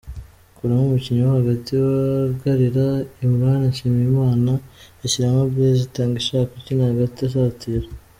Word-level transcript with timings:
Akuramo 0.53 0.83
umukinnyi 0.85 1.21
wo 1.23 1.31
hagati 1.39 1.69
wugarira 1.83 2.85
Imran 3.25 3.61
Nshiyimana 3.71 4.51
ashyiramo 5.03 5.41
Blaise 5.51 5.83
Itangishaka 5.89 6.51
ukina 6.59 6.83
hagati 6.91 7.19
asatira. 7.27 7.87